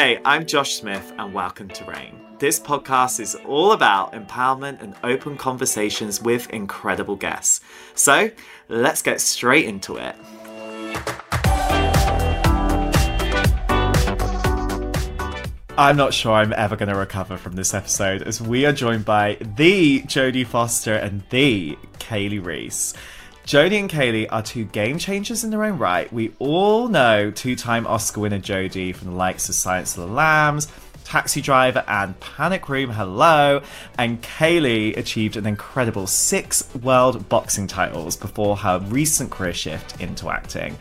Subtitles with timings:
[0.00, 2.18] Hey, I'm Josh Smith, and welcome to Reign.
[2.38, 7.60] This podcast is all about empowerment and open conversations with incredible guests.
[7.94, 8.30] So
[8.70, 10.16] let's get straight into it.
[15.76, 19.04] I'm not sure I'm ever going to recover from this episode as we are joined
[19.04, 22.94] by the Jodie Foster and the Kali Reis.
[23.50, 26.12] Jodie and Kali are two game changers in their own right.
[26.12, 30.14] We all know two time Oscar winner Jodie from the likes of Silence of the
[30.14, 30.68] Lambs,
[31.02, 33.60] Taxi Driver, and Panic Room Hello.
[33.98, 40.30] And Kali achieved an incredible six world boxing titles before her recent career shift into
[40.30, 40.78] acting.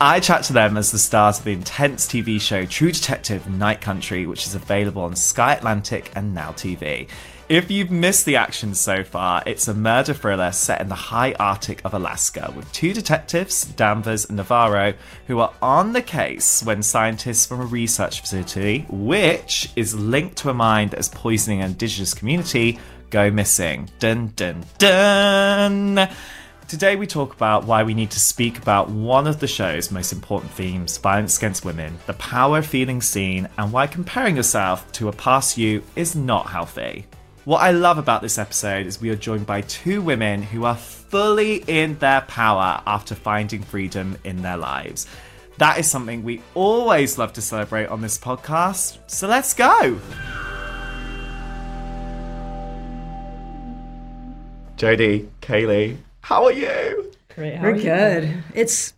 [0.00, 3.80] I chat to them as the stars of the intense TV show True Detective Night
[3.80, 7.08] Country, which is available on Sky Atlantic and Now TV.
[7.48, 11.32] If you've missed the action so far, it's a murder thriller set in the high
[11.40, 14.92] Arctic of Alaska with two detectives, Danvers and Navarro,
[15.28, 20.50] who are on the case when scientists from a research facility, which is linked to
[20.50, 23.88] a mine that is poisoning an indigenous community, go missing.
[23.98, 26.06] Dun dun dun!
[26.68, 30.12] Today, we talk about why we need to speak about one of the show's most
[30.12, 35.12] important themes violence against women, the power feeling seen, and why comparing yourself to a
[35.12, 37.06] past you is not healthy.
[37.48, 40.76] What I love about this episode is we are joined by two women who are
[40.76, 45.06] fully in their power after finding freedom in their lives.
[45.56, 48.98] That is something we always love to celebrate on this podcast.
[49.06, 49.98] So let's go!
[54.76, 57.14] Jodie, Kali, how are you?
[57.34, 57.54] Great.
[57.54, 57.82] How We're are you?
[57.82, 58.44] good.
[58.54, 58.92] It's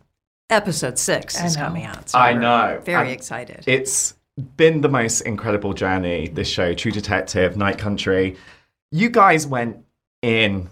[0.51, 1.67] episode six I is know.
[1.67, 2.09] coming out.
[2.09, 2.81] So I know.
[2.83, 3.63] Very And excited.
[3.69, 4.17] It's
[4.57, 8.37] been the most incredible journey, this show, True Detective, Night Country.
[8.93, 9.85] You guys went
[10.23, 10.69] in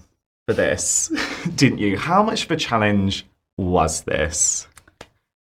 [0.46, 1.12] for this,
[1.54, 1.98] didn't you?
[1.98, 4.66] How much of a challenge was this?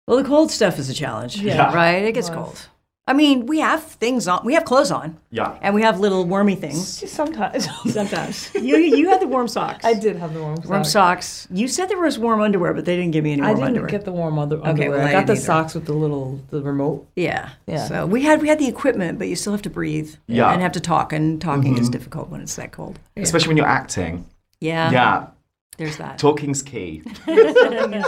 [0.07, 1.37] well, the cold stuff is a challenge.
[1.41, 1.73] Yeah.
[1.73, 2.03] Right?
[2.03, 2.67] It gets cold.
[3.11, 4.45] I mean, we have things on.
[4.45, 5.59] We have clothes on, Yeah.
[5.63, 7.11] and we have little wormy things.
[7.11, 7.67] Sometimes.
[7.93, 9.85] Sometimes you you had the warm socks.
[9.85, 10.69] I did have the warm, socks.
[10.69, 11.27] Warm socks.
[11.27, 11.49] socks.
[11.51, 13.69] You said there was warm underwear, but they didn't give me any warm I didn't
[13.71, 13.89] underwear.
[13.91, 14.91] get the warm under- Okay, underwear.
[14.91, 15.43] well, I I got the either.
[15.43, 17.09] socks with the little the remote.
[17.17, 17.51] yeah.
[17.67, 17.89] Yeah.
[17.89, 20.15] So we had we had the equipment, but you still have to breathe.
[20.29, 20.53] Yeah.
[20.53, 21.91] And have to talk, and talking is mm-hmm.
[21.91, 23.01] difficult when it's that cold.
[23.17, 24.25] Especially when you're acting.
[24.61, 24.93] Yeah.
[24.93, 25.27] yeah.
[25.79, 26.19] There's that.
[26.25, 27.03] Talking's key.
[27.27, 28.05] And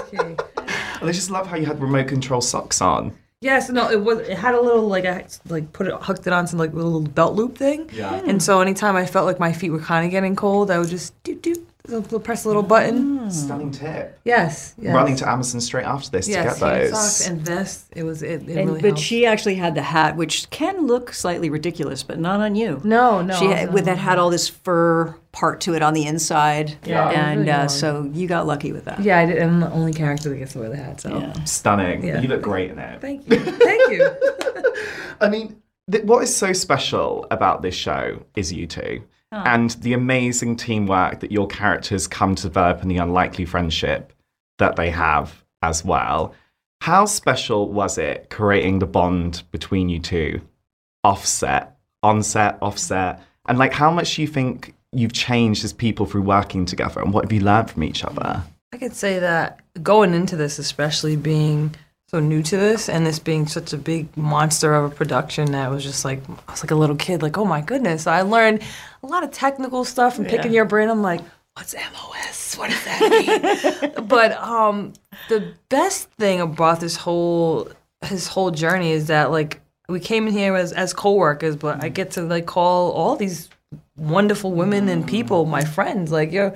[1.09, 3.13] I just love how you had remote control socks on.
[3.43, 4.21] Yes, no, it was.
[4.21, 7.01] It had a little like I like put it hooked it onto like a little
[7.01, 7.91] belt loop thing.
[7.93, 8.23] Yeah.
[8.25, 10.89] And so anytime I felt like my feet were kind of getting cold, I would
[10.89, 11.55] just do do
[12.23, 13.31] press a little button.
[13.31, 14.19] Stunning tip.
[14.25, 14.75] Yes.
[14.79, 14.95] yes.
[14.95, 17.01] Running to Amazon straight after this yes, to get heated those.
[17.19, 17.87] socks and vest.
[17.97, 18.49] It was it.
[18.49, 19.01] it And, really but helped.
[19.01, 22.81] she actually had the hat, which can look slightly ridiculous, but not on you.
[22.85, 23.55] no no she no.
[23.55, 27.41] had, with that had all this fur part to it on the inside, Yeah, and
[27.41, 29.01] really uh, so you got lucky with that.
[29.01, 29.43] Yeah, I did.
[29.43, 31.01] I'm the only character that gets to wear the hat.
[31.01, 31.33] So Yeah.
[31.45, 32.05] Stunning.
[32.05, 32.21] Yeah.
[32.21, 33.01] You look great in it.
[33.01, 34.11] thank you, thank you.
[35.21, 35.61] I mean,
[35.91, 39.03] th- what is so special about this show is you two.
[39.33, 44.13] And the amazing teamwork that your characters come to develop and the unlikely friendship
[44.59, 46.35] that they have as well.
[46.83, 50.41] How special was it creating the bond between you two?
[51.03, 53.23] Offset, onset, offset.
[53.47, 57.01] And like, how much do you think you've changed as people through working together?
[57.01, 58.43] And what have you learned from each other?
[58.73, 61.75] I could say that going into this, especially being
[62.09, 65.71] so new to this and this being such a big monster of a production that
[65.71, 68.07] was just like I was like a little kid, like, oh my goodness.
[68.07, 68.63] I learned
[69.03, 70.89] a lot of technical stuff and picking your brain.
[70.89, 71.21] I'm like,
[71.55, 72.57] what's MOS?
[72.57, 74.07] What does that mean?
[74.09, 74.93] but um
[75.29, 77.71] the best thing about this whole
[78.05, 81.89] his whole journey is that like we came in here as as co-workers, but I
[81.89, 83.49] get to like call all these
[83.97, 86.11] wonderful women and people my friends.
[86.13, 86.55] Like you're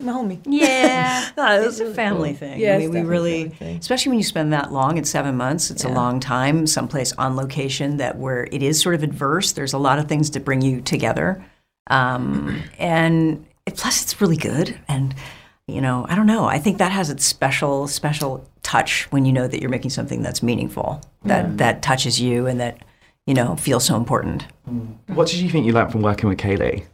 [0.00, 0.38] my homie.
[0.46, 2.38] Yeah, No, it's a family cool.
[2.38, 2.60] thing.
[2.60, 4.96] Yeah, I mean, we really, especially when you spend that long.
[4.96, 5.70] It's seven months.
[5.72, 6.68] It's a long time.
[6.68, 9.52] Someplace on location that where it is sort of adverse.
[9.52, 11.44] There's a lot of things to bring you together,
[11.88, 14.78] um, and it, plus it's really good.
[14.88, 15.14] And
[15.66, 16.46] you know, I don't know.
[16.46, 20.22] I think that has its special, special touch when you know that you're making something
[20.22, 22.78] that's meaningful, that that touches you, and that
[23.26, 24.46] you know feels so important.
[25.08, 26.86] What did you think you learned from working with Kali?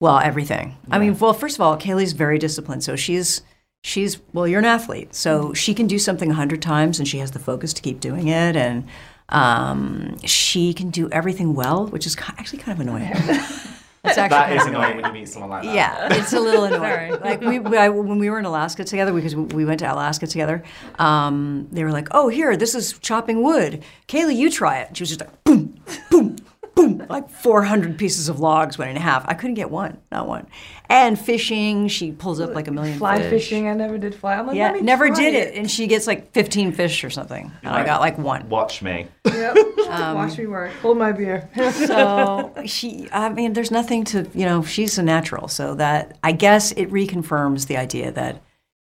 [0.00, 0.76] Well, everything.
[0.92, 2.84] I mean, well, first of all, Kali's very disciplined.
[2.84, 3.42] So she's
[3.82, 7.18] she's well, you're an athlete, so she can do something a hundred times, and she
[7.18, 8.86] has the focus to keep doing it, and
[9.30, 13.12] um, she can do everything well, which is actually kind of annoying.
[14.08, 15.74] It's actually That kind annoying when you meet someone like that.
[15.74, 17.12] yeah, it's a little annoying.
[17.20, 19.92] Like we, we I, when we were in Alaska together, because we, we went to
[19.92, 20.62] Alaska together,
[20.98, 23.82] um, they were like, "Oh, here, this is chopping wood.
[24.06, 26.36] Kali, you try it." And she was just like, "Boom, boom,
[26.78, 29.24] boom, like 400 pieces of logs went in half.
[29.26, 30.46] I couldn't get one, not one.
[30.88, 33.30] And fishing, she pulls up like a million Fly fish.
[33.30, 34.34] fishing, I never did fly.
[34.34, 35.54] I'm like, Yeah, let me never try did it.
[35.54, 37.50] And she gets like 15 fish or something.
[37.62, 38.48] And I got like one.
[38.48, 39.08] Watch me.
[39.26, 39.56] Yep.
[39.88, 40.72] Watch me um, work.
[40.82, 41.50] Hold my beer.
[41.88, 45.48] So she, I mean, there's nothing to, you know, she's a natural.
[45.48, 48.42] So that, I guess it reconfirms the idea that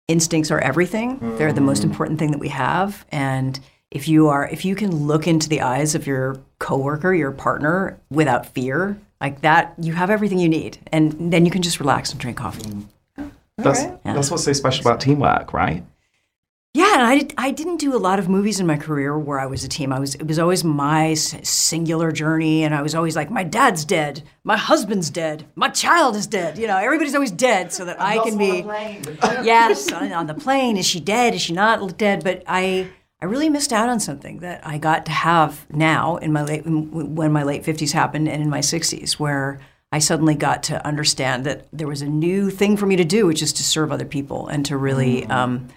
[0.09, 1.19] instincts are everything.
[1.37, 1.87] They're the most mm.
[1.87, 3.05] important thing that we have.
[3.11, 3.59] And
[3.93, 7.99] if you are, if you can look into the eyes of your coworker, your partner
[8.11, 10.79] without fear, like that, you have everything you need.
[10.91, 12.73] And then you can just relax and drink coffee.
[13.59, 15.85] That's that's what's so special about teamwork, right?
[16.75, 19.39] Yeah, and I, did, I didn't do a lot of movies in my career where
[19.39, 19.93] I was a team.
[19.93, 23.85] I was it was always my singular journey, and I was always like, my dad's
[23.85, 26.57] dead, my husband's dead, my child is dead.
[26.57, 28.63] You know, everybody's always dead, so that I can be.
[29.45, 30.79] yes, on, on the plane.
[30.79, 31.35] Is she dead?
[31.35, 32.25] Is she not dead?
[32.25, 32.89] But I
[33.23, 36.65] I really missed out on something that I got to have now in my late
[36.67, 39.61] when my late fifties happened and in my sixties, where
[39.93, 43.25] I suddenly got to understand that there was a new thing for me to do,
[43.27, 45.69] which is to serve other people and to really um,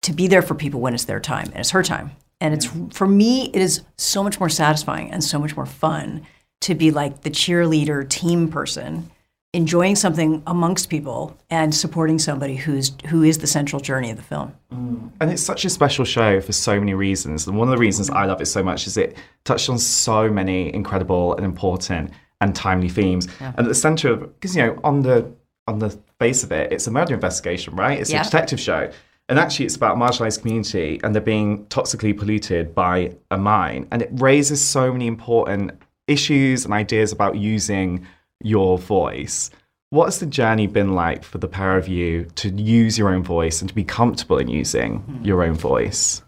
[0.00, 2.12] to be there for people when it's their time and it's her time.
[2.40, 6.26] And it's for me, it is so much more satisfying and so much more fun
[6.62, 9.10] to be like the cheerleader team person,
[9.54, 14.22] enjoying something amongst people and supporting somebody who's who is the central journey of the
[14.22, 14.52] film.
[14.72, 15.10] Mm.
[15.20, 17.46] And it's such a special show for so many reasons.
[17.46, 20.28] And one of the reasons I love it so much is it touched on so
[20.28, 22.10] many incredible and important
[22.40, 23.28] and timely themes.
[23.40, 25.32] And at the center of because you know, on the
[25.68, 27.98] on the face of it, it's a murder investigation, right?
[27.98, 28.22] It's Yeah.
[28.22, 28.90] a detective show.
[29.28, 33.86] And actually it's about a marginalized community and they're being toxically polluted by a mine.
[33.92, 35.70] And it raises so many important
[36.06, 38.04] issues and ideas about using
[38.42, 39.50] your voice.
[39.90, 43.22] What has the journey been like for the pair of you to use your own
[43.22, 46.22] voice and to be comfortable in using your own voice?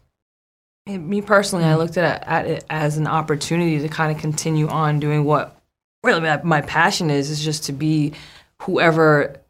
[0.86, 4.20] And me personally, I looked at it, at it as an opportunity to kind of
[4.20, 5.60] continue on doing what
[6.04, 8.12] really my, my passion is, is just to be
[8.62, 9.40] whoever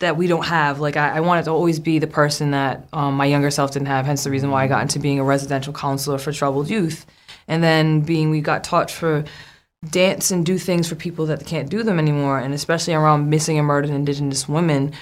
[0.00, 0.80] that we don't have.
[0.80, 3.86] Like I, I wanted to always be the person that um, my younger self didn't
[3.86, 4.04] have.
[4.04, 7.06] Hence the reason why I got into being a residential counselor for troubled youth,
[7.48, 9.24] and then being we got taught for
[9.84, 13.58] dance and do things for people that can't do them anymore, and especially around missing
[13.58, 14.92] and murdered Indigenous women.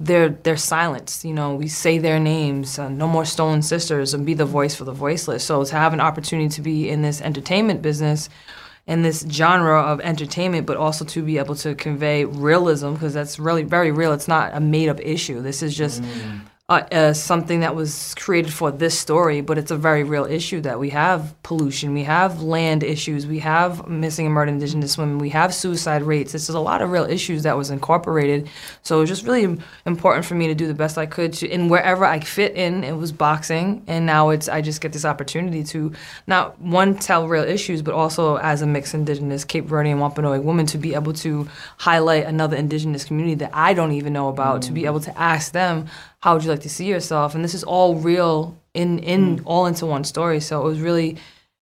[0.00, 1.24] They're they're silenced.
[1.24, 2.78] You know, we say their names.
[2.78, 5.44] Uh, no more stolen sisters, and be the voice for the voiceless.
[5.44, 8.28] So to have an opportunity to be in this entertainment business
[8.88, 13.38] in this genre of entertainment, but also to be able to convey realism because that's
[13.38, 14.12] really very real.
[14.14, 15.42] It's not a made up issue.
[15.42, 16.02] This is just
[16.70, 20.60] uh, uh, something that was created for this story, but it's a very real issue
[20.60, 25.16] that we have pollution, we have land issues, we have missing and murdered Indigenous women,
[25.16, 26.32] we have suicide rates.
[26.32, 28.50] This is a lot of real issues that was incorporated.
[28.82, 31.48] So it was just really important for me to do the best I could to,
[31.48, 32.84] in wherever I fit in.
[32.84, 35.92] It was boxing, and now it's I just get this opportunity to
[36.26, 40.66] not one tell real issues, but also as a mixed Indigenous Cape Verdean Wampanoag woman
[40.66, 41.48] to be able to
[41.78, 45.52] highlight another Indigenous community that I don't even know about, to be able to ask
[45.52, 45.86] them
[46.20, 47.34] how would you like to see yourself?
[47.34, 49.42] And this is all real in in mm.
[49.44, 50.40] all into one story.
[50.40, 51.16] So it was really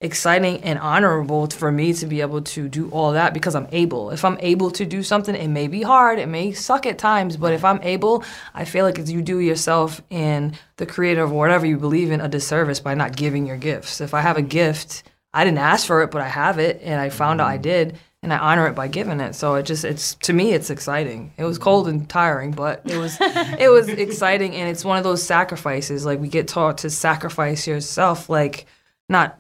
[0.02, 4.10] exciting and honorable for me to be able to do all that because I'm able.
[4.10, 7.38] If I'm able to do something, it may be hard, it may suck at times,
[7.38, 8.24] but if I'm able,
[8.56, 12.28] I feel like you do yourself and the creator of whatever you believe in a
[12.28, 14.02] disservice by not giving your gifts.
[14.02, 15.04] If I have a gift,
[15.36, 17.62] I didn't ask for it, but I have it and I found out I mm.
[17.62, 19.34] did and I honor it by giving it.
[19.34, 21.34] So it just it's to me it's exciting.
[21.38, 25.04] It was cold and tiring, but it was it was exciting and it's one of
[25.04, 28.68] those sacrifices like we get taught to sacrifice yourself like
[29.10, 29.40] not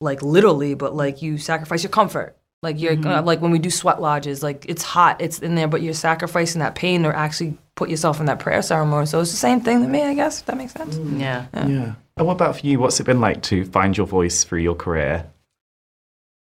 [0.00, 2.36] like literally, but like you sacrifice your comfort.
[2.60, 5.68] Like you're uh, like when we do sweat lodges, like it's hot, it's in there,
[5.68, 9.06] but you're sacrificing that pain or actually put yourself in that prayer ceremony.
[9.06, 10.40] So it's the same thing to me, I guess.
[10.40, 10.96] If that makes sense.
[10.96, 11.46] Yeah.
[11.54, 11.94] Yeah.
[12.16, 12.80] And what about for you?
[12.80, 15.30] What's it been like to find your voice through your career?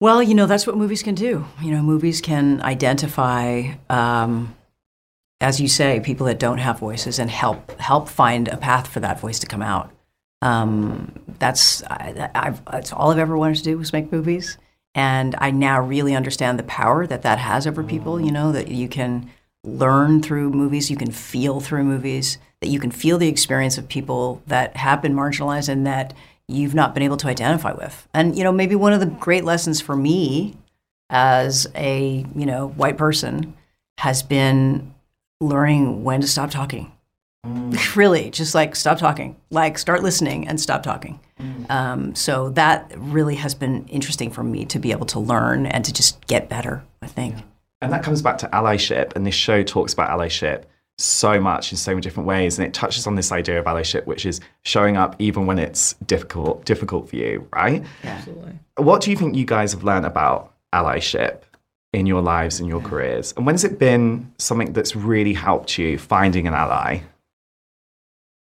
[0.00, 1.44] Well, you know, that's what movies can do.
[1.60, 4.54] You know, movies can identify, um,
[5.40, 9.00] as you say, people that don't have voices and help help find a path for
[9.00, 9.90] that voice to come out.
[10.40, 14.56] Um, that's I, I've, that's all I've ever wanted to do was make movies,
[14.94, 18.20] and I now really understand the power that that has over people.
[18.20, 19.28] You know, that you can
[19.64, 23.88] learn through movies, you can feel through movies, that you can feel the experience of
[23.88, 26.14] people that have been marginalized and that
[26.48, 28.08] you've not been able to identify with.
[28.14, 30.56] And you know, maybe one of the great lessons for me
[31.10, 33.54] as a, you know, white person
[33.98, 34.94] has been
[35.40, 36.92] learning when to stop talking.
[37.96, 41.20] really, just like stop talking, like start listening and stop talking.
[41.70, 45.84] Um, so that really has been interesting for me to be able to learn and
[45.84, 47.36] to just get better, I think.
[47.80, 50.64] And that comes back to allyship, and this show talks about allyship
[50.98, 54.04] so much in so many different ways, and it touches on this idea of allyship,
[54.06, 57.84] which is showing up even when it's difficult, difficult for you, right?
[58.02, 58.58] Absolutely.
[58.76, 61.42] What do you think you guys have learned about allyship
[61.92, 63.32] in your lives and your careers?
[63.36, 67.00] And when's it been something that's really helped you finding an ally?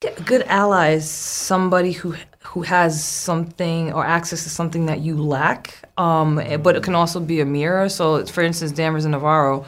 [0.05, 5.21] A good ally is somebody who who has something or access to something that you
[5.21, 7.89] lack, um, but it can also be a mirror.
[7.89, 9.65] So, for instance, Danvers and Navarro.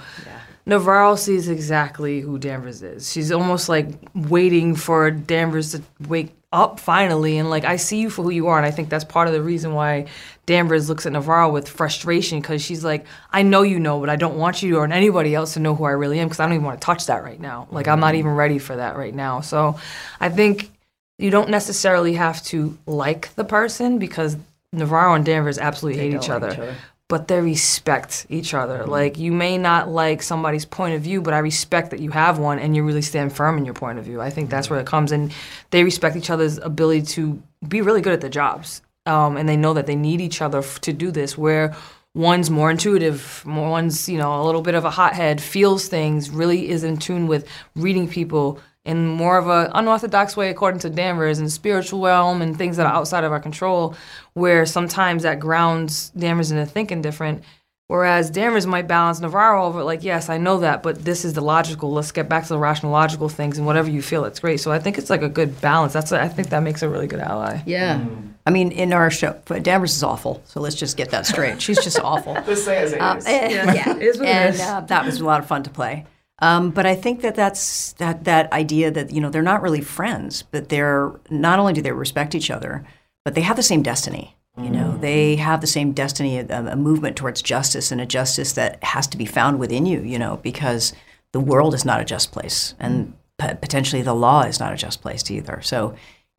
[0.69, 3.11] Navarro sees exactly who Danvers is.
[3.11, 8.09] She's almost like waiting for Danvers to wake up finally and like I see you
[8.09, 10.07] for who you are and I think that's part of the reason why
[10.47, 14.15] Danvers looks at Navarro with frustration because she's like I know you know but I
[14.15, 16.53] don't want you or anybody else to know who I really am because I don't
[16.53, 18.19] even want to touch that right now like I'm not mm-hmm.
[18.19, 19.79] even ready for that right now so
[20.19, 20.71] I think
[21.19, 24.35] you don't necessarily have to like the person because
[24.73, 26.51] Navarro and Danvers absolutely hate each other.
[26.51, 26.75] each other
[27.09, 28.79] but they respect each other.
[28.79, 28.91] Mm-hmm.
[28.91, 32.39] Like you may not like somebody's point of view, but I respect that you have
[32.39, 34.21] one and you really stand firm in your point of view.
[34.21, 35.33] I think that's where it comes and
[35.71, 39.57] They respect each other's ability to be really good at their jobs, um, and they
[39.57, 41.37] know that they need each other f- to do this.
[41.37, 41.75] Where
[42.13, 46.29] one's more intuitive, more one's you know a little bit of a hothead, feels things,
[46.29, 50.89] really is in tune with reading people in more of an unorthodox way, according to
[50.89, 53.95] Danvers, and spiritual realm and things that are outside of our control,
[54.33, 57.43] where sometimes that grounds Danvers into thinking different.
[57.85, 61.41] Whereas Danvers might balance Navarro over, like, yes, I know that, but this is the
[61.41, 61.91] logical.
[61.91, 64.59] Let's get back to the rational, logical things, and whatever you feel, it's great.
[64.59, 65.93] So I think it's like a good balance.
[65.93, 67.61] That's I think that makes a really good ally.
[67.67, 68.33] Yeah, mm.
[68.47, 70.41] I mean, in our show, but Danvers is awful.
[70.45, 71.61] So let's just get that straight.
[71.61, 72.33] She's just awful.
[72.33, 73.15] Let's say as it uh.
[73.15, 73.89] Uh, yeah, yeah.
[73.95, 76.05] it is and uh, that was a lot of fun to play.
[76.41, 79.81] Um, but I think that that's that that idea that you know they're not really
[79.81, 82.85] friends, but they're not only do they respect each other,
[83.25, 84.35] but they have the same destiny.
[84.57, 85.01] You know, mm.
[85.01, 89.07] they have the same destiny, a, a, movement towards justice, and a justice that has
[89.07, 90.01] to be found within you.
[90.01, 90.93] You know, because
[91.31, 94.77] the world is not a just place, and p- potentially the law is not a
[94.77, 95.61] just place either.
[95.61, 95.95] So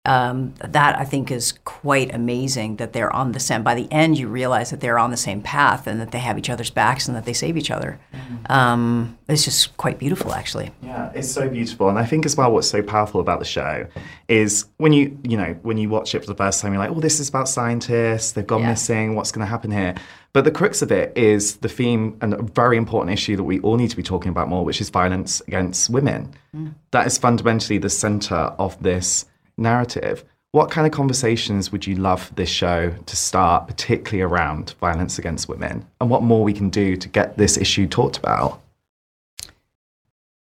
[0.06, 3.62] um, that I think is quite amazing that they're on the same.
[3.62, 6.38] By the end, you realize that they're on the same path and that they have
[6.38, 8.00] each other's backs and that they save each other.
[8.14, 8.50] Mm-hmm.
[8.50, 10.70] Um, it's just quite beautiful, actually.
[10.82, 13.86] Yeah, it's so beautiful, and I think as well, what's so powerful about the show
[14.28, 16.96] is when you you know when you watch it for the first time, you're like,
[16.96, 18.32] oh, this is about scientists.
[18.32, 18.70] They've gone yeah.
[18.70, 19.14] missing.
[19.16, 19.94] What's going to happen here?
[20.32, 23.60] But the crux of it is the theme and a very important issue that we
[23.60, 26.32] all need to be talking about more, which is violence against women.
[26.56, 26.74] Mm.
[26.92, 29.26] That is fundamentally the center of this
[29.60, 30.24] narrative.
[30.52, 35.48] What kind of conversations would you love this show to start, particularly around violence against
[35.48, 38.60] women, and what more we can do to get this issue talked about?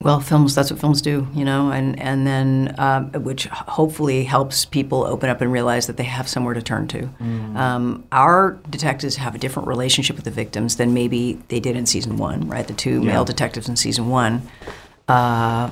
[0.01, 4.65] Well, films, that's what films do, you know, and, and then um, which hopefully helps
[4.65, 7.01] people open up and realize that they have somewhere to turn to.
[7.03, 7.55] Mm.
[7.55, 11.85] Um, our detectives have a different relationship with the victims than maybe they did in
[11.85, 12.67] season one, right?
[12.67, 13.11] The two yeah.
[13.11, 14.41] male detectives in season one.
[15.07, 15.71] Uh,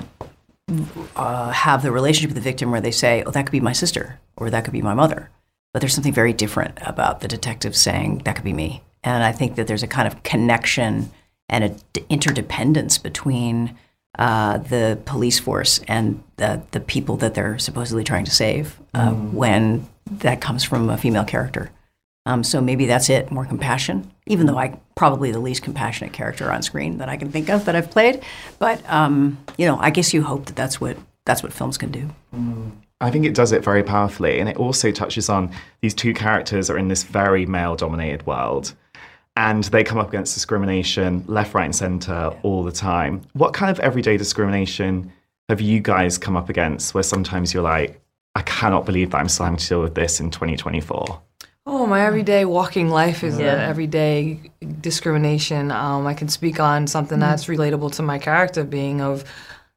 [1.16, 3.72] uh, have the relationship with the victim where they say, "Oh, that could be my
[3.72, 5.30] sister," or "That could be my mother,"
[5.72, 9.32] but there's something very different about the detective saying, "That could be me." And I
[9.32, 11.10] think that there's a kind of connection
[11.48, 11.76] and an
[12.08, 13.76] interdependence between
[14.18, 19.10] uh, the police force and the the people that they're supposedly trying to save uh,
[19.10, 19.32] mm.
[19.32, 21.70] when that comes from a female character.
[22.26, 26.52] Um, so maybe that's it, more compassion, even though I probably the least compassionate character
[26.52, 28.22] on screen that I can think of that I've played.
[28.58, 31.90] But um, you know, I guess you hope that that's what that's what films can
[31.90, 32.10] do.
[32.34, 32.72] Mm.
[33.02, 35.50] I think it does it very powerfully, and it also touches on
[35.80, 38.74] these two characters are in this very male-dominated world,
[39.36, 43.22] and they come up against discrimination left, right, and center all the time.
[43.32, 45.10] What kind of everyday discrimination
[45.48, 47.98] have you guys come up against where sometimes you're like,
[48.34, 51.22] I cannot believe that I'm still having to deal with this in 2024?
[51.66, 53.68] Oh, my everyday walking life is yeah.
[53.68, 54.50] everyday
[54.80, 55.70] discrimination.
[55.70, 57.30] Um, I can speak on something mm-hmm.
[57.30, 59.24] that's relatable to my character being of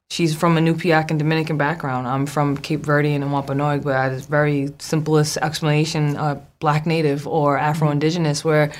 [0.08, 2.06] she's from an Iñupiaq and Dominican background.
[2.06, 7.26] I'm from Cape Verdean and Wampanoag, but at it's very simplest explanation, uh, black native
[7.28, 8.72] or Afro-Indigenous, where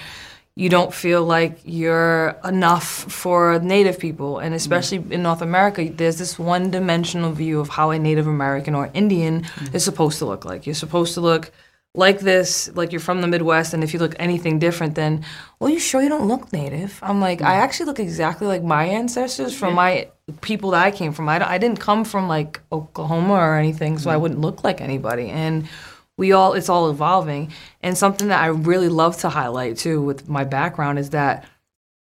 [0.57, 5.11] you don't feel like you're enough for native people and especially mm.
[5.11, 9.75] in north america there's this one-dimensional view of how a native american or indian mm.
[9.75, 11.51] is supposed to look like you're supposed to look
[11.95, 15.25] like this, like you're from the Midwest, and if you look anything different, then,
[15.61, 16.99] well, you sure you don't look native?
[17.03, 20.09] I'm like, I actually look exactly like my ancestors from my
[20.41, 21.29] people that I came from.
[21.29, 25.29] I, I didn't come from like Oklahoma or anything, so I wouldn't look like anybody.
[25.29, 25.69] And
[26.17, 27.53] we all, it's all evolving.
[27.81, 31.45] And something that I really love to highlight too with my background is that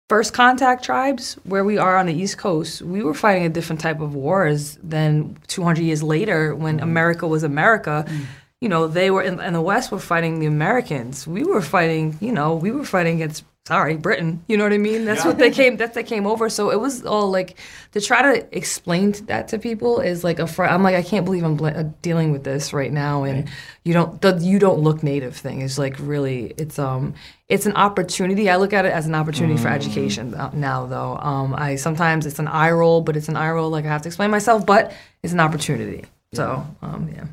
[0.08, 3.82] first contact tribes, where we are on the East Coast, we were fighting a different
[3.82, 6.84] type of wars than 200 years later when mm-hmm.
[6.84, 8.06] America was America.
[8.08, 8.24] Mm
[8.60, 11.26] you know, they were in, in, the West were fighting the Americans.
[11.26, 14.44] We were fighting, you know, we were fighting against sorry, Britain.
[14.46, 15.04] You know what I mean?
[15.04, 15.76] That's what they came.
[15.76, 16.48] That's they came over.
[16.48, 17.58] So it was all like
[17.92, 20.46] to try to explain that to people is like a.
[20.46, 23.48] Fr- I'm like I can't believe I'm bl- uh, dealing with this right now, and
[23.84, 27.14] you don't the you don't look native thing is like really it's um
[27.48, 28.48] it's an opportunity.
[28.48, 31.16] I look at it as an opportunity for education uh, now though.
[31.16, 34.02] Um, I sometimes it's an eye roll, but it's an eye roll like I have
[34.02, 36.04] to explain myself, but it's an opportunity.
[36.32, 37.26] So um yeah.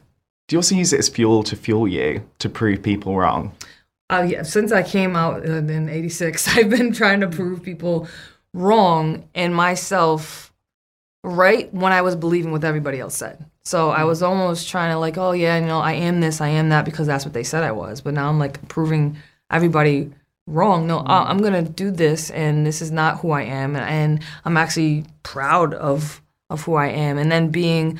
[0.53, 3.53] Do you also use it as fuel to fuel you to prove people wrong?
[4.11, 7.63] Uh, yeah, since I came out uh, in in '86, I've been trying to prove
[7.63, 8.07] people
[8.53, 10.53] wrong and myself
[11.23, 13.43] right when I was believing what everybody else said.
[13.65, 14.07] So I mm.
[14.07, 16.85] was almost trying to like, oh yeah, you know, I am this, I am that
[16.85, 18.01] because that's what they said I was.
[18.01, 19.17] But now I'm like proving
[19.49, 20.11] everybody
[20.45, 20.85] wrong.
[20.85, 21.09] No, mm.
[21.09, 24.57] I- I'm gonna do this, and this is not who I am, and, and I'm
[24.57, 27.17] actually proud of of who I am.
[27.17, 27.97] And then being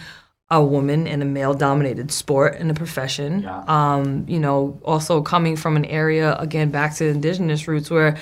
[0.54, 3.42] a woman in a male dominated sport and a profession.
[3.42, 3.64] Yeah.
[3.68, 8.18] Um, you know, also coming from an area again back to indigenous roots where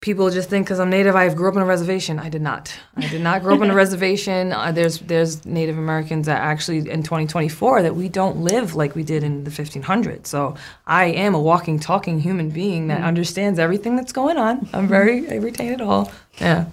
[0.00, 2.18] people just think because I'm native, I grew up on a reservation.
[2.18, 2.74] I did not.
[2.96, 4.52] I did not grow up on a reservation.
[4.52, 9.04] Uh, there's there's Native Americans that actually in 2024 that we don't live like we
[9.04, 10.26] did in the 1500s.
[10.26, 10.56] So
[10.88, 14.68] I am a walking, talking human being that understands everything that's going on.
[14.72, 16.10] I'm very I retain it all.
[16.40, 16.66] Yeah.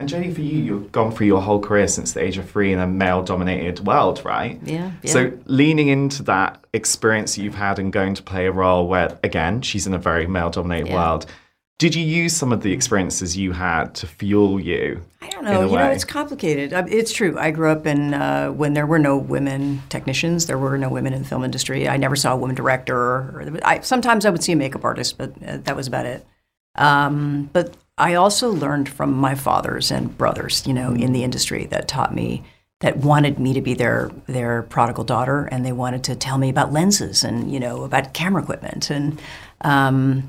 [0.00, 2.72] And Jodie, for you, you've gone through your whole career since the age of three
[2.72, 4.60] in a male-dominated world, right?
[4.62, 5.12] Yeah, yeah.
[5.12, 9.60] So leaning into that experience you've had and going to play a role where, again,
[9.60, 10.94] she's in a very male-dominated Yeah.
[10.94, 11.26] world.
[11.80, 15.00] Did you use some of the experiences you had to fuel you?
[15.20, 15.68] I don't know.
[15.68, 16.72] You know, it's complicated.
[16.88, 17.36] It's true.
[17.36, 20.46] I grew up in uh, when there were no women technicians.
[20.46, 21.88] There were no women in the film industry.
[21.88, 22.96] I never saw a woman director.
[22.96, 26.24] Or, I, sometimes I would see a makeup artist, but uh, that was about it.
[26.74, 31.66] Um, but I also learned from my fathers and brothers, you know, in the industry
[31.66, 32.44] that taught me
[32.80, 36.48] that wanted me to be their their prodigal daughter, and they wanted to tell me
[36.48, 39.20] about lenses and you know about camera equipment and.
[39.62, 40.28] Um,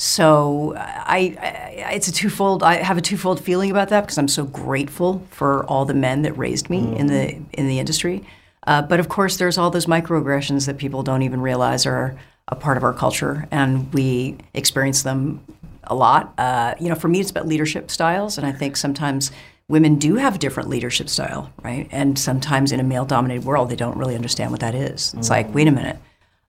[0.00, 2.62] so I, I, it's a twofold.
[2.62, 6.22] I have a twofold feeling about that because I'm so grateful for all the men
[6.22, 8.24] that raised me in the in the industry.
[8.64, 12.16] Uh, but of course, there's all those microaggressions that people don't even realize are
[12.46, 15.44] a part of our culture, and we experience them
[15.88, 16.34] a lot.
[16.38, 19.30] Uh, you know, for me, it's about leadership styles, and I think sometimes
[19.68, 21.88] women do have a different leadership style, right?
[21.90, 25.12] And sometimes in a male-dominated world, they don't really understand what that is.
[25.14, 25.98] It's like, wait a minute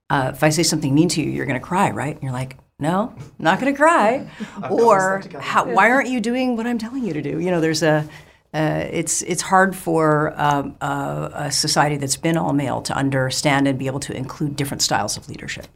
[0.09, 2.13] uh, if I say something mean to you, you're going to cry, right?
[2.13, 4.29] And you're like, no, I'm not going to cry.
[4.69, 7.39] or how, why aren't you doing what I'm telling you to do?
[7.39, 8.07] You know, there's a,
[8.51, 13.67] uh, it's it's hard for um, uh, a society that's been all male to understand
[13.67, 15.67] and be able to include different styles of leadership.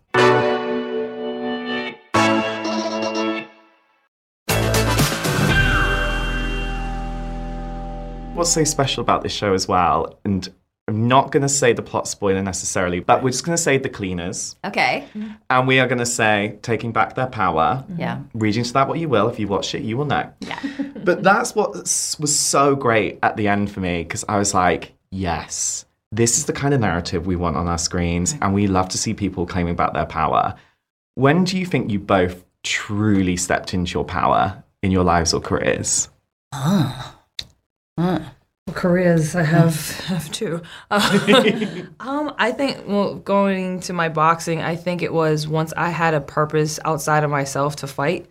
[8.44, 10.50] What's so special about this show as well, and
[10.90, 13.78] I'm not going to say the plot spoiler necessarily, but we're just going to say
[13.78, 15.08] the cleaners, Okay.
[15.50, 17.86] and we are going to say taking back their power.
[17.88, 18.02] Mm-hmm.
[18.02, 18.20] Yeah.
[18.34, 19.30] Read into that what you will.
[19.30, 20.30] If you watch it, you will know.
[20.42, 20.60] Yeah.
[21.06, 24.92] But that's what was so great at the end for me because I was like,
[25.10, 28.44] yes, this is the kind of narrative we want on our screens, mm-hmm.
[28.44, 30.54] and we love to see people claiming back their power.
[31.16, 35.40] When do you think you both truly stepped into your power in your lives or
[35.40, 36.10] careers?
[38.74, 40.62] Careers I have have two.
[40.90, 45.90] Uh, um, I think well, going to my boxing, I think it was once I
[45.90, 48.28] had a purpose outside of myself to fight.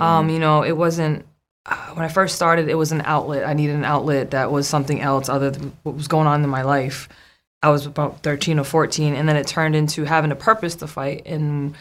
[0.00, 1.26] Um, you know, it wasn't
[1.66, 2.68] uh, when I first started.
[2.68, 3.46] It was an outlet.
[3.46, 6.48] I needed an outlet that was something else other than what was going on in
[6.48, 7.08] my life.
[7.62, 10.86] I was about 13 or 14, and then it turned into having a purpose to
[10.86, 11.74] fight and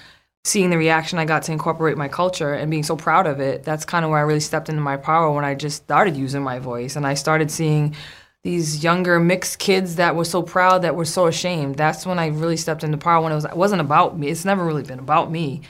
[0.45, 3.63] seeing the reaction I got to incorporate my culture and being so proud of it.
[3.63, 6.43] That's kind of where I really stepped into my power when I just started using
[6.43, 7.95] my voice and I started seeing
[8.43, 11.75] these younger mixed kids that were so proud that were so ashamed.
[11.77, 14.27] That's when I really stepped into power when it was it wasn't about me.
[14.27, 15.61] It's never really been about me.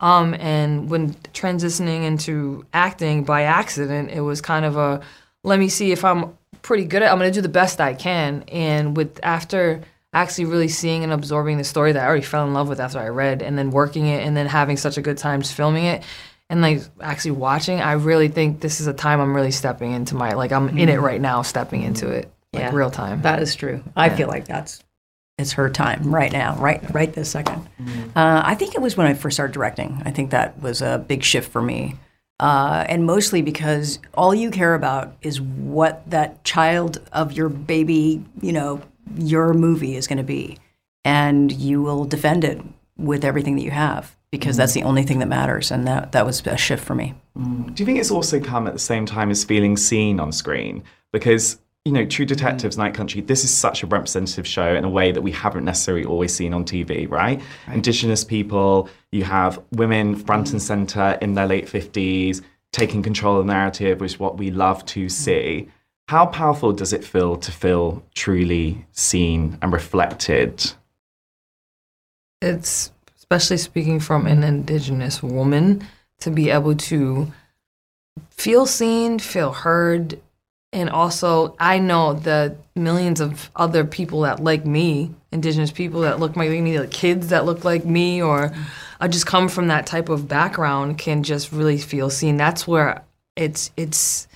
[0.00, 5.00] Um, and when transitioning into acting by accident, it was kind of a
[5.42, 7.10] let me see if I'm pretty good at.
[7.10, 8.44] I'm gonna do the best I can.
[8.48, 9.80] And with after
[10.12, 12.98] actually really seeing and absorbing the story that I already fell in love with after
[12.98, 15.84] I read, and then working it, and then having such a good time just filming
[15.84, 16.02] it,
[16.50, 20.14] and like actually watching, I really think this is a time I'm really stepping into
[20.14, 22.74] my like I'm in it right now, stepping into it like Yeah.
[22.74, 23.20] real time.
[23.22, 23.82] That is true.
[23.94, 24.82] I feel like that's
[25.36, 27.68] it's her time right now, right right this second.
[28.16, 30.02] Uh, I think it was when I first started directing.
[30.04, 31.96] I think that was a big shift for me,
[32.40, 38.24] uh, and mostly because all you care about is what that child of your baby,
[38.40, 38.80] you know,
[39.16, 40.58] your movie is going to be,
[41.04, 42.60] and you will defend it
[42.96, 44.58] with everything that you have because mm.
[44.58, 45.70] that's the only thing that matters.
[45.70, 47.14] And that that was a shift for me.
[47.36, 47.74] Mm.
[47.74, 50.82] Do you think it's also come at the same time as feeling seen on screen?
[51.12, 52.80] Because you know, True Detectives, mm.
[52.80, 56.04] Night Country, this is such a representative show in a way that we haven't necessarily
[56.04, 57.40] always seen on TV, right?
[57.72, 62.42] Indigenous people, you have women front and center in their late 50s,
[62.72, 65.70] taking control of the narrative, which is what we love to see.
[66.08, 70.72] How powerful does it feel to feel truly seen and reflected?
[72.40, 75.86] It's especially speaking from an indigenous woman
[76.20, 77.30] to be able to
[78.30, 80.18] feel seen, feel heard,
[80.72, 86.20] and also I know the millions of other people that like me, indigenous people that
[86.20, 88.50] look like me, like kids that look like me, or
[88.98, 92.38] I just come from that type of background, can just really feel seen.
[92.38, 93.04] That's where
[93.36, 94.26] it's it's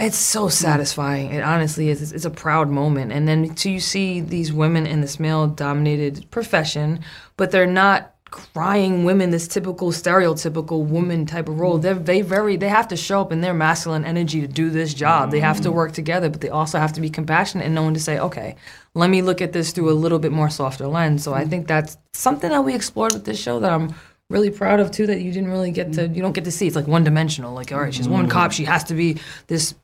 [0.00, 1.32] it's so satisfying.
[1.32, 2.02] It honestly is.
[2.02, 3.12] It's, it's a proud moment.
[3.12, 7.00] And then to you see these women in this male-dominated profession,
[7.36, 11.78] but they're not crying women, this typical stereotypical woman type of role.
[11.78, 14.94] They're they very they have to show up in their masculine energy to do this
[14.94, 15.30] job.
[15.30, 15.74] They have to mm.
[15.74, 18.56] work together, but they also have to be compassionate and knowing to say, okay,
[18.94, 21.22] let me look at this through a little bit more softer lens.
[21.22, 21.50] So I mm.
[21.50, 23.94] think that's something that we explored with this show that I'm
[24.32, 26.66] really proud of too that you didn't really get to you don't get to see.
[26.66, 28.52] It's like one dimensional like all right she's one cop.
[28.52, 29.74] She has to be this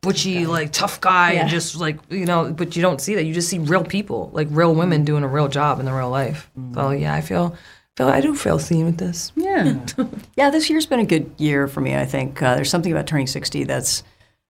[0.00, 3.24] butchy like tough guy and just like you know but you don't see that.
[3.24, 6.10] You just see real people like real women doing a real job in the real
[6.10, 6.48] life.
[6.74, 7.56] So yeah i feel
[7.96, 9.32] feel i do feel seen with this.
[9.34, 9.80] Yeah.
[10.36, 12.42] yeah, this year's been a good year for me, I think.
[12.42, 14.02] Uh, there's something about turning 60 that's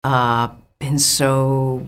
[0.04, 0.48] uh,
[0.78, 1.86] been so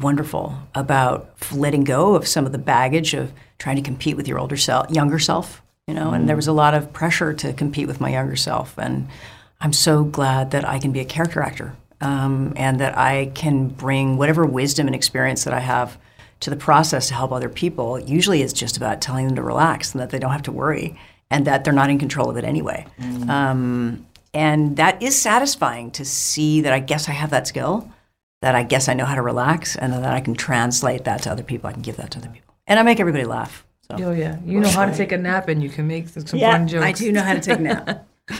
[0.00, 4.38] wonderful about letting go of some of the baggage of trying to compete with your
[4.38, 7.88] older self, younger self, you know, and there was a lot of pressure to compete
[7.88, 8.78] with my younger self.
[8.78, 9.08] And
[9.60, 13.68] I'm so glad that I can be a character actor um, and that I can
[13.68, 15.98] bring whatever wisdom and experience that I have
[16.40, 17.98] to the process to help other people.
[17.98, 20.96] Usually it's just about telling them to relax and that they don't have to worry
[21.30, 22.86] and that they're not in control of it anyway.
[23.30, 27.90] Um, and that is satisfying to see that I guess I have that skill,
[28.42, 31.30] that I guess I know how to relax, and that I can translate that to
[31.30, 31.68] other people.
[31.68, 32.54] I can give that to other people.
[32.66, 33.64] And I make everybody laugh.
[33.90, 33.96] So.
[34.04, 36.68] oh yeah you know how to take a nap and you can make some fun
[36.68, 38.06] jokes I do know how to take a nap.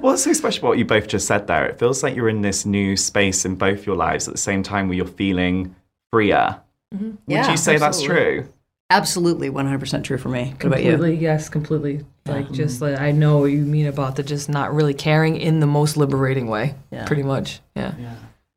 [0.00, 1.66] Well, it's so special about what you both just said there?
[1.66, 4.62] It feels like you're in this new space in both your lives at the same
[4.62, 5.74] time where you're feeling
[6.10, 6.60] freer.
[6.94, 7.04] Mm-hmm.
[7.04, 8.48] Would Yeah, you say that's true?
[8.90, 10.54] Absolutely, 100% true for me.
[10.54, 10.92] What about you?
[10.92, 12.94] completely yes completely like just mm-hmm.
[12.94, 15.96] like i know what you mean about the just not really caring in the most
[15.98, 17.04] liberating way Yeah.
[17.06, 17.92] pretty much yeah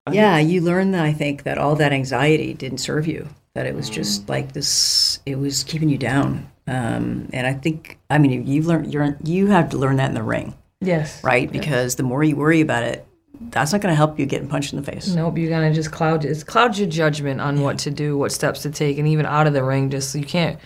[0.09, 3.29] Yeah, you learn that I think that all that anxiety didn't serve you.
[3.53, 4.29] That it was just mm.
[4.29, 5.19] like this.
[5.25, 6.49] It was keeping you down.
[6.67, 8.93] Um, and I think, I mean, you've learned.
[8.93, 11.51] You're you have to learn that in the ring, yes right?
[11.51, 13.05] Because the more you worry about it,
[13.49, 15.07] that's not going to help you getting punched in the face.
[15.09, 18.61] Nope, you're gonna just cloud it clouds your judgment on what to do, what steps
[18.61, 20.59] to take, and even out of the ring, just you can't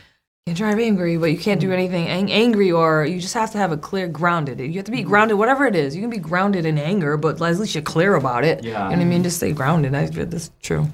[0.45, 1.74] you can drive angry, but you can't do mm.
[1.74, 4.60] anything ang- angry, or you just have to have a clear grounded.
[4.60, 5.08] You have to be mm.
[5.08, 5.95] grounded, whatever it is.
[5.95, 8.63] You can be grounded in anger, but at least you're clear about it.
[8.63, 8.89] Yeah.
[8.89, 9.24] You know what I mean?
[9.24, 9.95] Just stay grounded.
[9.95, 10.88] I, that's true.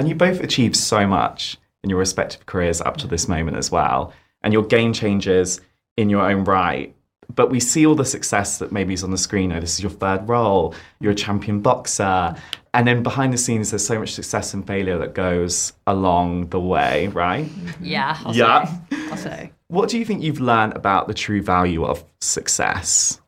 [0.00, 3.70] And you both achieved so much in your respective careers up to this moment as
[3.70, 4.14] well.
[4.42, 5.60] And you're game changers
[5.98, 6.94] in your own right.
[7.34, 9.52] But we see all the success that maybe is on the screen.
[9.52, 10.74] Oh, this is your third role.
[11.00, 12.34] You're a champion boxer.
[12.72, 16.60] And then behind the scenes, there's so much success and failure that goes along the
[16.60, 17.46] way, right?
[17.78, 18.16] Yeah.
[18.24, 18.64] I'll Yeah.
[18.64, 18.96] Say.
[19.10, 19.52] I'll say.
[19.68, 23.20] What do you think you've learned about the true value of success?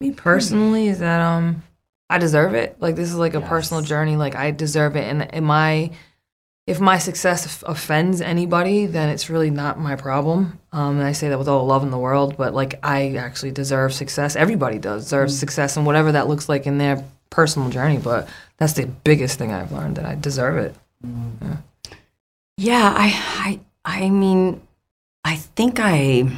[0.00, 1.62] Me personally, is that um,
[2.10, 2.76] I deserve it.
[2.80, 4.16] Like this is like a personal journey.
[4.16, 5.90] Like I deserve it, and am I?
[6.66, 10.60] If my success offends anybody, then it's really not my problem.
[10.70, 13.14] Um, and I say that with all the love in the world, but like I
[13.16, 14.36] actually deserve success.
[14.36, 17.96] Everybody does deserve success, and whatever that looks like in their personal journey.
[17.98, 20.74] But that's the biggest thing I've learned that I deserve it.
[21.02, 21.56] Yeah.
[22.58, 24.60] Yeah, I, I, I mean,
[25.22, 26.28] I think I,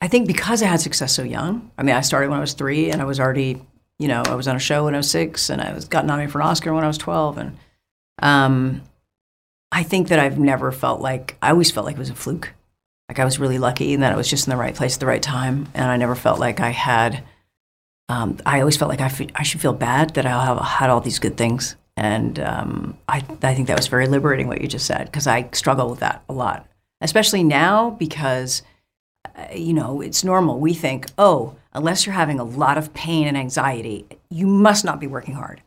[0.00, 1.70] I think because I had success so young.
[1.78, 3.62] I mean, I started when I was three, and I was already,
[4.00, 6.06] you know, I was on a show when I was six, and I was got
[6.06, 7.58] nominated for an Oscar when I was twelve, and
[8.22, 8.80] um,
[9.70, 12.54] I think that I've never felt like I always felt like it was a fluke.
[13.10, 15.00] Like I was really lucky, and that I was just in the right place at
[15.00, 17.22] the right time, and I never felt like I had.
[18.08, 21.00] Um, I always felt like I, I should feel bad that I have, had all
[21.00, 21.76] these good things.
[21.96, 25.48] And um, I, I think that was very liberating what you just said because I
[25.52, 26.66] struggle with that a lot,
[27.02, 28.62] especially now because,
[29.36, 30.58] uh, you know, it's normal.
[30.58, 34.98] We think, oh, unless you're having a lot of pain and anxiety, you must not
[34.98, 35.62] be working hard.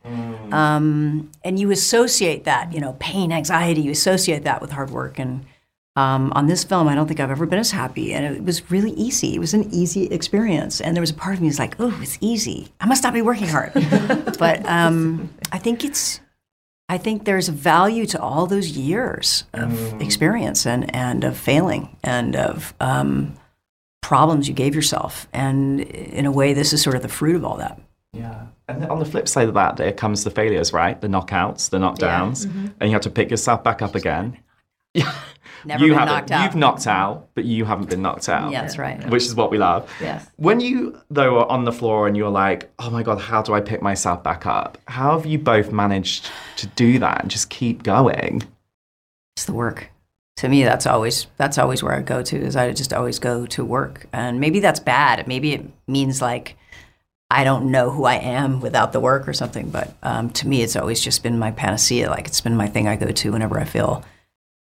[0.54, 5.18] Um, and you associate that, you know, pain, anxiety, you associate that with hard work.
[5.18, 5.46] And
[5.96, 8.14] um, on this film, I don't think I've ever been as happy.
[8.14, 9.36] And it was really easy.
[9.36, 10.82] It was an easy experience.
[10.82, 12.70] And there was a part of me that's like, oh, it's easy.
[12.82, 13.72] I must not be working hard.
[14.40, 16.20] but um, I think it's,
[16.90, 21.96] I think there's a value to all those years of experience and, and of failing
[22.04, 23.36] and of um,
[24.04, 25.28] problems you gave yourself.
[25.34, 27.82] And in a way, this is sort of the fruit of all that.
[28.12, 28.48] Yeah.
[28.68, 31.00] And on the flip side of that, there comes the failures, right?
[31.02, 32.86] The knockouts, the knockdowns, and mm-hmm.
[32.86, 34.38] you have to pick yourself back up again.
[34.94, 35.14] Yeah.
[35.66, 36.44] Never you been knocked out.
[36.44, 38.52] You've knocked out, but you haven't been knocked out.
[38.52, 39.10] Yeah, that's right.
[39.10, 39.92] Which is what we love.
[40.00, 40.28] Yes.
[40.36, 43.54] When you though are on the floor and you're like, "Oh my god, how do
[43.54, 47.50] I pick myself back up?" How have you both managed to do that and just
[47.50, 48.44] keep going?
[49.36, 49.90] It's the work.
[50.38, 52.38] To me, that's always that's always where I go to.
[52.38, 55.28] Is I just always go to work, and maybe that's bad.
[55.28, 56.58] Maybe it means like
[57.30, 59.70] I don't know who I am without the work or something.
[59.70, 62.10] But um, to me, it's always just been my panacea.
[62.10, 64.04] Like it's been my thing I go to whenever I feel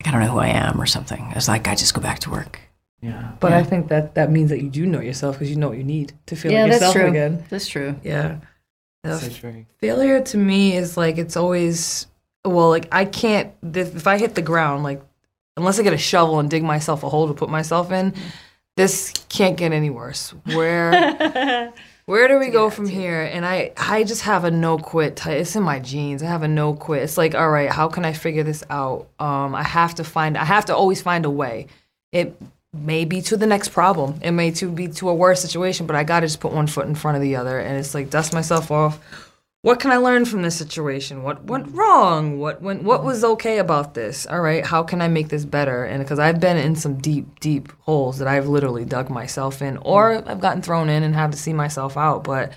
[0.01, 1.33] like I don't know who I am or something.
[1.35, 2.61] It's like I just go back to work.
[3.01, 3.33] Yeah.
[3.41, 5.79] But I think that that means that you do know yourself because you know what
[5.79, 7.45] you need to feel like yourself again.
[7.51, 7.97] That's true.
[8.03, 8.37] Yeah.
[9.03, 9.67] that's So true.
[9.79, 12.07] failure to me is like it's always
[12.47, 15.03] well like i can't if if i hit the ground like
[15.57, 18.15] unless i get a shovel and dig myself a hole to put myself in
[18.77, 20.35] this can't get any worse.
[20.47, 21.73] Where
[22.07, 23.23] where do we go from here?
[23.23, 26.23] And i i just have a no quit type it's in my genes.
[26.23, 27.03] I have a no quit.
[27.03, 29.09] It's like all right how can i figure this out?
[29.19, 31.69] Um i have to find i have to always find a way.
[32.13, 32.37] It
[32.73, 34.19] may be to the next problem.
[34.23, 36.87] It may to be to a worse situation but i gotta just put one foot
[36.87, 37.59] in front of the other.
[37.61, 38.99] And it's like dust myself off
[39.65, 41.23] what can I learn from this situation?
[41.23, 42.39] What went wrong?
[42.39, 44.27] What went what was okay about this?
[44.27, 45.85] All right, how can I make this better?
[45.85, 49.79] And because I've been in some deep, deep holes that I've literally dug myself in,
[49.79, 52.25] or I've gotten thrown in and have to see myself out.
[52.25, 52.53] But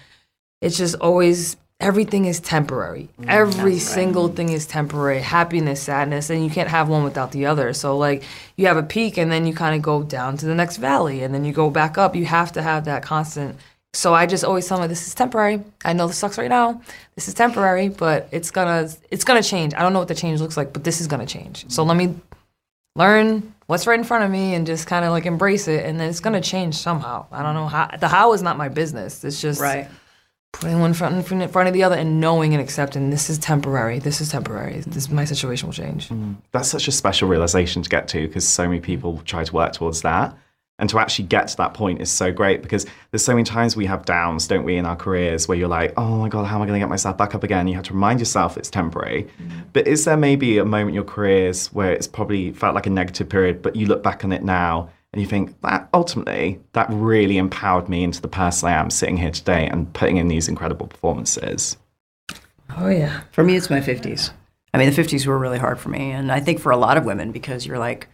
[0.59, 3.07] it's just always everything is temporary.
[3.21, 5.21] Mm, Every single thing is temporary.
[5.21, 7.71] Happiness, sadness, and you can't have one without the other.
[7.71, 8.23] So like
[8.57, 11.23] you have a peak and then you kind of go down to the next valley
[11.23, 12.17] and then you go back up.
[12.17, 13.55] You have to have that constant
[13.93, 15.63] so I just always tell them this is temporary.
[15.83, 16.81] I know this sucks right now.
[17.15, 19.73] This is temporary, but it's gonna it's gonna change.
[19.73, 21.65] I don't know what the change looks like, but this is gonna change.
[21.69, 22.15] So let me
[22.95, 25.99] learn what's right in front of me and just kind of like embrace it, and
[25.99, 27.25] then it's gonna change somehow.
[27.31, 27.89] I don't know how.
[27.97, 29.23] The how is not my business.
[29.23, 29.87] It's just right.
[30.53, 33.99] putting one front in front of the other and knowing and accepting this is temporary.
[33.99, 34.81] This is temporary.
[34.81, 36.09] This my situation will change.
[36.09, 36.35] Mm.
[36.51, 39.73] That's such a special realization to get to because so many people try to work
[39.73, 40.37] towards that.
[40.79, 43.75] And to actually get to that point is so great because there's so many times
[43.75, 46.57] we have downs, don't we, in our careers where you're like, oh my God, how
[46.57, 47.67] am I going to get myself back up again?
[47.67, 49.23] You have to remind yourself it's temporary.
[49.23, 49.59] Mm-hmm.
[49.73, 52.91] But is there maybe a moment in your careers where it's probably felt like a
[52.91, 56.87] negative period, but you look back on it now and you think that ultimately that
[56.91, 60.47] really empowered me into the person I am sitting here today and putting in these
[60.47, 61.77] incredible performances?
[62.77, 63.21] Oh yeah.
[63.31, 64.31] For me, it's my 50s.
[64.75, 66.11] I mean, the 50s were really hard for me.
[66.11, 68.09] And I think for a lot of women, because you're like,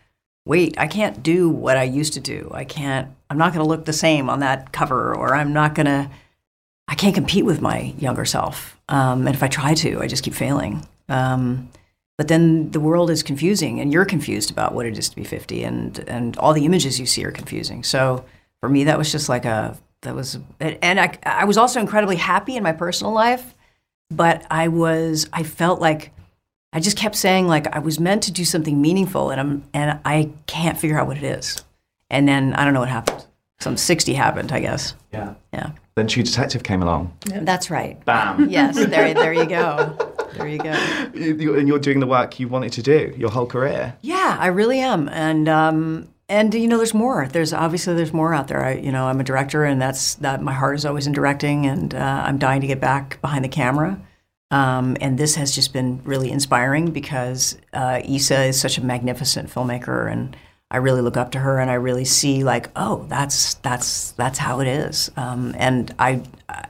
[0.46, 2.52] wait, I can't do what I used to do.
[2.54, 5.76] I can't, I'm not going to look the same on that cover, or I'm not
[5.76, 6.10] going to,
[6.88, 8.78] I can't compete with my younger self.
[8.90, 10.86] Um, and if I try to, I just keep failing.
[11.08, 11.70] Um,
[12.18, 15.24] but then the world is confusing, and you're confused about what it is to be
[15.24, 17.84] 50, and, and all the images you see are confusing.
[17.84, 18.26] So
[18.60, 22.18] for me, that was just like a, that was, and I, I was also incredibly
[22.18, 23.56] happy in my personal life,
[24.12, 26.12] but I was, I felt like,
[26.74, 30.00] I just kept saying like I was meant to do something meaningful and I'm and
[30.06, 31.64] I can't figure out what it is.
[32.10, 33.26] And then I don't know what happened.
[33.60, 34.94] Some 60 happened, I guess.
[35.14, 35.36] Yeah.
[35.54, 35.72] Yeah.
[35.96, 37.16] Then True Detective came along.
[37.26, 38.04] That's right.
[38.06, 38.50] Bam.
[38.58, 39.98] Yes, there there you go.
[40.34, 40.74] There you go.
[41.14, 43.96] You- you- and you're doing the work you wanted to do your whole career.
[44.02, 45.08] Yeah, I really am.
[45.10, 47.28] And um and you know there's more.
[47.32, 48.64] There's obviously there's more out there.
[48.66, 51.68] I you know, I'm a director and that's that my heart is always in directing
[51.68, 54.00] and uh, I'm dying to get back behind the camera.
[54.52, 59.50] Um, and this has just been really inspiring because uh, Issa is such a magnificent
[59.50, 60.38] filmmaker, and
[60.70, 64.40] I really look up to her, and I really see like, oh, that's that's that's
[64.40, 65.10] how it is.
[65.18, 66.22] Um, and I,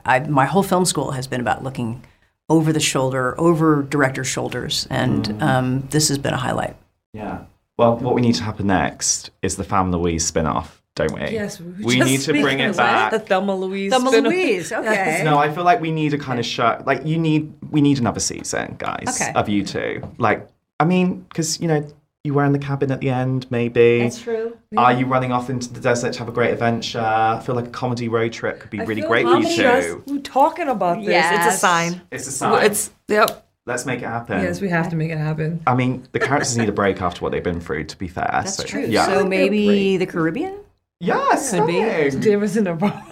[0.04, 2.02] I, my whole film school has been about looking
[2.48, 6.76] over the shoulder, over directors' shoulders, and um, this has been a highlight.
[7.12, 7.44] Yeah.
[7.76, 11.20] Well, what we need to happen next is the Thelma Louise spin off, don't we?
[11.30, 13.10] Yes, We we need to bring it back.
[13.10, 13.90] The Thelma Louise.
[13.90, 14.32] Thelma spin-off.
[14.32, 15.22] Louise, okay.
[15.24, 16.82] No, I feel like we need a kind of show.
[16.86, 19.32] Like you need, we need another season, guys, Okay.
[19.34, 20.02] of you two.
[20.18, 21.86] Like, I mean, because you know,
[22.22, 24.00] you were in the cabin at the end, maybe.
[24.00, 24.56] That's true.
[24.76, 27.00] Are you running off into the desert to have a great adventure?
[27.00, 30.02] I feel like a comedy road trip could be really great for you just two.
[30.06, 31.24] you talking about this.
[31.30, 32.00] It's a sign.
[32.10, 32.64] It's a sign.
[32.64, 33.46] It's yep.
[33.66, 34.42] Let's make it happen.
[34.42, 35.62] Yes, we have to make it happen.
[35.66, 37.84] I mean, the characters need a break after what they've been through.
[37.84, 38.84] To be fair, That's so, true.
[38.86, 39.06] Yeah.
[39.06, 40.58] So maybe the Caribbean.
[41.00, 41.74] Yes, Could be.
[42.10, 42.20] stunning.
[42.20, 43.04] Davis in a bar.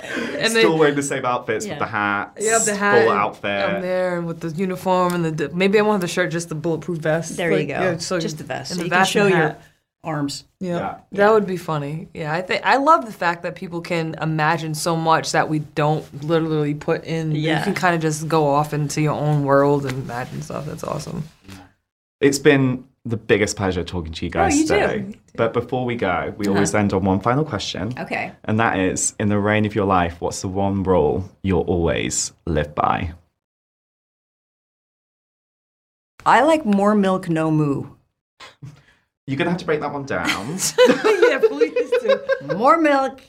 [0.00, 1.72] and Still then wearing the same outfits Yeah.
[1.72, 2.44] with the hats.
[2.44, 3.02] you have the hat.
[3.02, 3.44] Full outfit.
[3.50, 3.82] I'm outfit.
[3.82, 6.98] there with the uniform and the maybe I won't have the shirt, just the bulletproof
[6.98, 7.36] vest.
[7.36, 7.72] There you go.
[7.74, 8.70] yeah, so Just the vest.
[8.70, 9.56] and So the you can show and your
[10.04, 10.44] arms.
[10.60, 10.78] Yeah.
[10.78, 10.96] Yeah.
[11.12, 12.08] That would be funny.
[12.14, 15.58] Yeah, I think I love the fact that people can imagine so much that we
[15.58, 17.32] don't literally put in.
[17.32, 17.58] Yeah.
[17.58, 20.66] You can kind of just go off into your own world and imagine stuff.
[20.66, 21.24] That's awesome.
[22.20, 25.18] It's been the biggest pleasure talking to you oh, guys Oh, you today.
[25.34, 26.54] But before we go, we uh-huh.
[26.54, 27.94] always end on one final question.
[27.98, 28.32] Okay.
[28.44, 32.32] And that is in the reign of your life, what's the one rule you'll always
[32.46, 33.12] live by?
[36.26, 37.86] I like more milk, no moo.
[39.26, 40.26] You're going to have to break that one down.
[41.22, 42.20] yeah, please do.
[42.56, 43.20] More milk,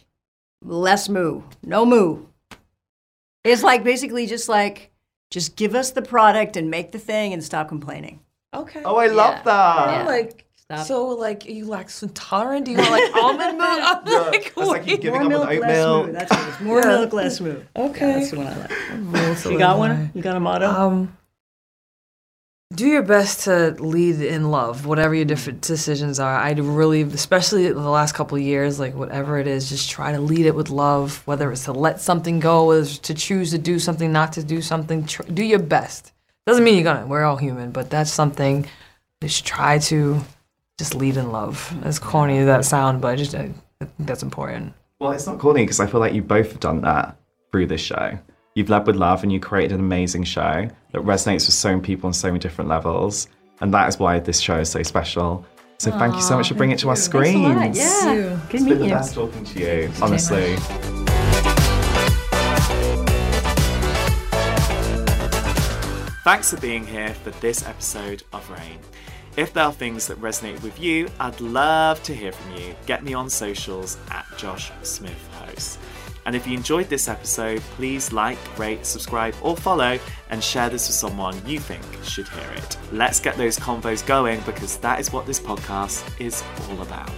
[0.61, 1.43] less moo.
[1.63, 2.25] No moo.
[3.43, 4.91] It's like basically just like,
[5.29, 8.19] just give us the product and make the thing and stop complaining.
[8.53, 8.81] Okay.
[8.83, 9.87] oh, I love that.
[9.87, 10.85] I'm like, Stop.
[10.87, 12.65] so like, are you lactose intolerant?
[12.65, 13.79] Do you want like almond milk?
[13.83, 15.01] I'm like, It's like you wait.
[15.01, 15.93] giving More up milk, on less moo.
[15.93, 16.13] oatmeal.
[16.13, 16.59] That's what it is.
[16.61, 16.85] More Yeah.
[16.87, 17.61] milk, less moo.
[17.75, 18.13] Okay.
[18.13, 19.45] that's the one I like.
[19.45, 20.11] You got one?
[20.15, 20.65] You got a motto?
[20.67, 21.17] Um,
[22.75, 26.35] do your best to lead in love, whatever your different decisions are.
[26.35, 30.19] I really, especially the last couple of years, like whatever it is, just try to
[30.19, 31.23] lead it with love.
[31.25, 34.43] Whether it's to let something go, whether it's to choose to do something, not to
[34.43, 35.05] do something.
[35.05, 36.13] Tr- do your best.
[36.49, 37.05] Doesn't mean you're gonna.
[37.05, 38.65] We're all human, but that's something.
[39.21, 40.19] Just try to
[40.79, 41.71] just lead in love.
[41.83, 44.73] As corny as that sound, but I just I, I think that's important.
[44.97, 47.15] Well, it's not corny because I feel like you both have done that
[47.51, 48.17] through this show.
[48.55, 51.81] You've led with love and you created an amazing show that resonates with so many
[51.81, 53.27] people on so many different levels.
[53.61, 55.45] And that is why this show is so special.
[55.77, 57.77] So thank you so much for bringing it to our screens.
[57.77, 58.11] Yeah.
[58.11, 58.21] you.
[58.23, 58.95] Good It's been the meeting you.
[58.95, 61.08] best talking to you, honestly.
[66.29, 68.77] Thanks for being here for this episode of Reign.
[69.35, 72.75] If there are things that resonate with you, I'd love to hear from you.
[72.85, 75.79] Get me on socials at Josh Smith Host.
[76.27, 79.97] And if you enjoyed this episode, please like, rate, subscribe, or follow,
[80.29, 82.77] and share this with someone you think should hear it.
[82.91, 87.09] Let's get those convos going because that is what this podcast is all about.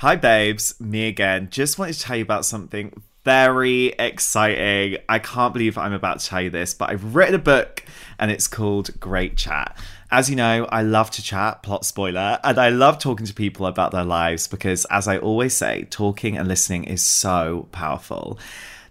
[0.00, 0.78] Hi, babes.
[0.78, 1.48] Me again.
[1.50, 4.98] Just wanted to tell you about something very exciting.
[5.08, 7.82] I can't believe I'm about to tell you this, but I've written a book
[8.18, 9.74] and it's called Great Chat.
[10.10, 13.64] As you know, I love to chat, plot spoiler, and I love talking to people
[13.64, 18.38] about their lives because, as I always say, talking and listening is so powerful.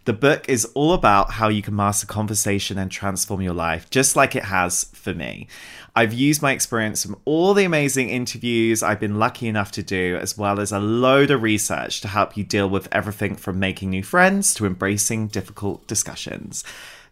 [0.05, 4.15] The book is all about how you can master conversation and transform your life, just
[4.15, 5.47] like it has for me.
[5.95, 10.15] I've used my experience from all the amazing interviews I've been lucky enough to do,
[10.21, 13.89] as well as a load of research to help you deal with everything from making
[13.89, 16.63] new friends to embracing difficult discussions.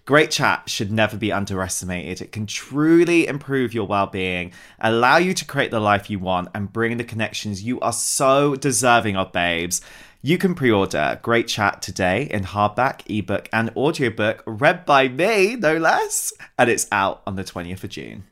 [0.05, 2.21] Great chat should never be underestimated.
[2.21, 6.49] It can truly improve your well being, allow you to create the life you want,
[6.53, 9.81] and bring the connections you are so deserving of, babes.
[10.25, 15.57] You can pre order Great Chat today in hardback, ebook, and audiobook, read by me,
[15.57, 18.23] no less, and it's out on the 20th of June.